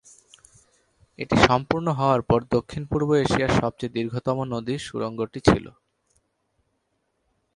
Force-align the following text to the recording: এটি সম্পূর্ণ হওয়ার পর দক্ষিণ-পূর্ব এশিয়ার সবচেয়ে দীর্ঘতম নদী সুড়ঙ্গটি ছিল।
এটি 1.19 1.35
সম্পূর্ণ 1.47 1.87
হওয়ার 1.99 2.21
পর 2.21 2.39
দক্ষিণ-পূর্ব 2.51 3.09
এশিয়ার 3.23 3.51
সবচেয়ে 3.61 3.95
দীর্ঘতম 3.95 4.37
নদী 4.53 4.75
সুড়ঙ্গটি 4.79 5.39
ছিল। 5.39 5.65